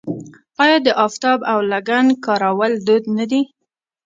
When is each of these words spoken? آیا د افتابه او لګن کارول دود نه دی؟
آیا 0.63 0.77
د 0.87 0.89
افتابه 1.05 1.45
او 1.53 1.59
لګن 1.71 2.05
کارول 2.25 2.73
دود 2.87 3.03
نه 3.17 3.25
دی؟ 3.31 3.41